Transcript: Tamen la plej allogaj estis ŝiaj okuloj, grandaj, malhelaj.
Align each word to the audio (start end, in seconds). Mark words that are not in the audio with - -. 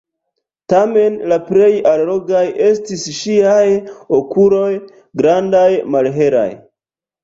Tamen 0.73 1.19
la 1.33 1.37
plej 1.49 1.67
allogaj 1.91 2.43
estis 2.71 3.05
ŝiaj 3.21 3.69
okuloj, 4.23 4.75
grandaj, 5.25 5.67
malhelaj. 5.95 6.53